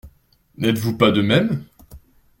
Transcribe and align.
N'êtes-vous 0.57 0.97
pas 0.97 1.11
de 1.11 1.21
même? 1.21 1.63